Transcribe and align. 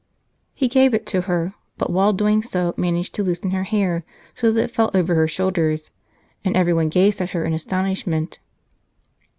He 0.55 0.67
gave 0.67 0.95
it 0.95 1.05
to 1.13 1.21
her, 1.29 1.53
but 1.77 1.91
while 1.91 2.11
doing 2.11 2.41
so 2.41 2.73
managed 2.75 3.13
to 3.13 3.23
loosen 3.23 3.51
her 3.51 3.65
hair 3.65 4.03
so 4.33 4.51
that 4.51 4.63
it 4.63 4.71
fell 4.71 4.89
over 4.95 5.13
her 5.13 5.27
shoulders, 5.27 5.91
and 6.43 6.57
every 6.57 6.73
one 6.73 6.89
gazed 6.89 7.21
at 7.21 7.29
her 7.37 7.45
in 7.45 7.53
astonishment. 7.53 8.39